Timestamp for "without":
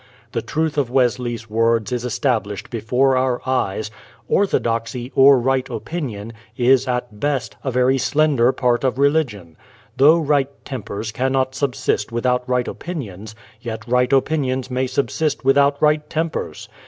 12.11-12.49, 15.45-15.79